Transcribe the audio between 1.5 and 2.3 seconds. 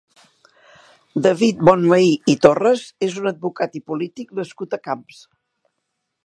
Bonvehí